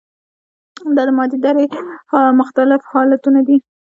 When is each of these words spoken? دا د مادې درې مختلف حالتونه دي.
دا 0.95 1.03
د 1.07 1.09
مادې 1.17 1.37
درې 1.45 1.65
مختلف 2.39 2.81
حالتونه 2.91 3.39
دي. 3.47 3.57